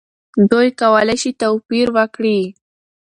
دوی 0.51 0.67
کولی 0.81 1.15
شي 1.21 1.31
توپیر 1.41 1.87
وکړي. 1.97 2.39